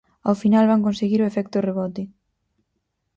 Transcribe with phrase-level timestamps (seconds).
[0.27, 2.03] Ao final van conseguir o efecto rebote.